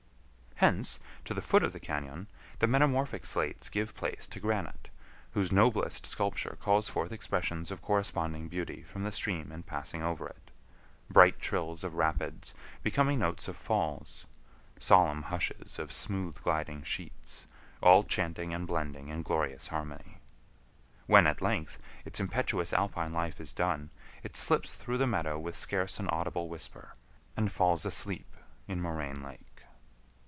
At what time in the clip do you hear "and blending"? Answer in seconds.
18.53-19.07